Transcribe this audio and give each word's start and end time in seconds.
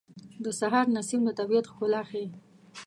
د 0.43 0.45
سهار 0.59 0.85
نسیم 0.95 1.21
د 1.25 1.29
طبیعت 1.39 1.65
ښکلا 1.71 2.01
ښیي. 2.09 2.27